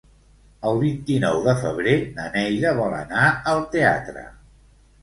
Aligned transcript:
El 0.69 0.79
vint-i-nou 0.83 1.43
de 1.49 1.55
febrer 1.65 1.95
na 2.17 2.27
Neida 2.39 2.73
vol 2.81 2.97
anar 3.05 3.31
al 3.55 3.67
teatre. 3.79 4.27